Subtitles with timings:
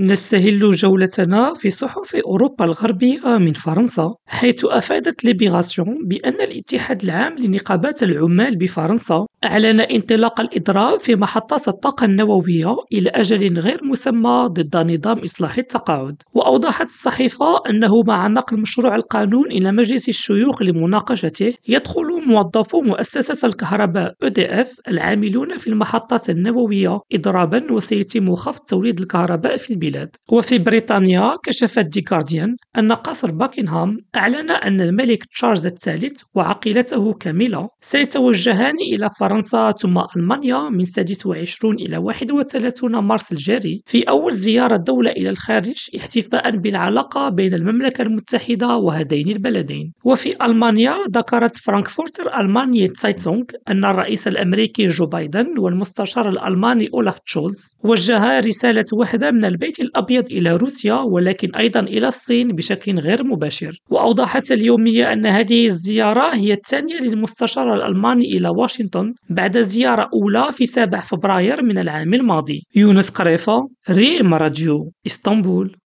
[0.00, 8.02] نستهل جولتنا في صحف أوروبا الغربية من فرنسا حيث أفادت ليبراسيون بأن الاتحاد العام لنقابات
[8.02, 15.18] العمال بفرنسا أعلن انطلاق الإضراب في محطات الطاقة النووية إلى أجل غير مسمى ضد نظام
[15.18, 16.22] إصلاح التقاعد.
[16.34, 24.14] وأوضحت الصحيفة أنه مع نقل مشروع القانون إلى مجلس الشيوخ لمناقشته يدخل موظفو مؤسسة الكهرباء
[24.24, 30.16] EDF العاملون في المحطات النووية إضرابا وسيتم خفض توليد الكهرباء في البلاد.
[30.32, 37.68] وفي بريطانيا كشفت دي غارديان أن قصر باكنهام أعلن أن الملك تشارلز الثالث وعقيلته كاميلا
[37.80, 45.10] سيتوجهان إلى فرنسا ثم ألمانيا من 26 إلى 31 مارس الجاري في أول زيارة دولة
[45.10, 49.92] إلى الخارج احتفاء بالعلاقة بين المملكة المتحدة وهذين البلدين.
[50.04, 51.56] وفي ألمانيا ذكرت
[52.20, 59.30] فرانكفورتر ألغماينه تسايتونغ أن الرئيس الأمريكي جو بايدن والمستشار الألماني أولاف شولتز وجها رسالة وحدة
[59.30, 63.78] من البيت الأبيض إلى روسيا ولكن أيضا إلى الصين بشكل غير مباشر.
[63.90, 70.66] وأوضحت اليومية أن هذه الزيارة هي الثانية للمستشار الألماني إلى واشنطن بعد زيارة أولى في
[70.66, 72.62] 7 فبراير من العام الماضي.
[72.74, 75.76] يونس قريفة ريم راديو إسطنبول.